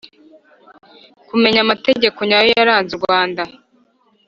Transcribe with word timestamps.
kumenya 1.27 1.59
amateka 1.65 2.19
nyayo 2.29 2.49
yaranze 2.57 2.91
urwanda, 2.97 3.43